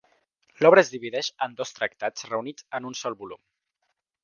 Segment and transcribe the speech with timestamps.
[0.65, 3.43] L'obra es divideix en dos tractats reunits en un sol volum.